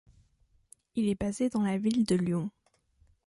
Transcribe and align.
Il 0.95 1.09
est 1.09 1.19
basé 1.21 1.49
dans 1.51 1.61
la 1.61 1.77
ville 1.77 2.05
de 2.05 2.15
Lyon. 2.15 2.49